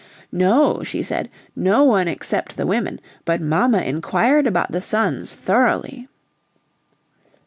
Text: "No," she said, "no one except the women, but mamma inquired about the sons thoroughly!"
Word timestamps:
"No," 0.31 0.81
she 0.81 1.03
said, 1.03 1.29
"no 1.55 1.83
one 1.83 2.07
except 2.07 2.57
the 2.57 2.65
women, 2.65 2.99
but 3.23 3.39
mamma 3.39 3.83
inquired 3.83 4.47
about 4.47 4.71
the 4.71 4.81
sons 4.81 5.35
thoroughly!" 5.35 6.07